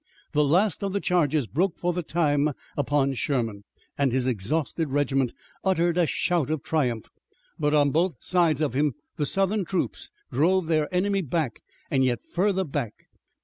[0.31, 3.65] The last of the charges broke for the time upon Sherman,
[3.99, 5.31] and his exhausted regiment
[5.63, 7.05] uttered a shout of triumph,
[7.59, 11.61] but on both sides of him the Southern troops drove their enemy back
[11.91, 12.93] and yet further back.